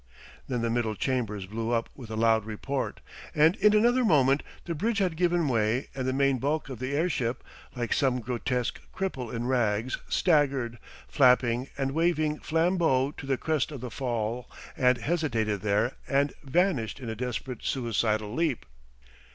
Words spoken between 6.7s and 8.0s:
the airship, like